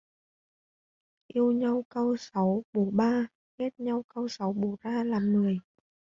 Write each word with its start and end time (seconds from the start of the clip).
Yêu 1.33 1.51
nhau 1.51 1.83
cau 1.93 2.15
sáu 2.17 2.63
bổ 2.73 2.89
ba, 2.91 3.27
ghét 3.57 3.73
nhau 3.79 4.03
cau 4.15 4.27
sáu 4.27 4.53
bổ 4.53 4.75
ra 4.83 5.03
làm 5.03 5.33
mười 5.33 5.59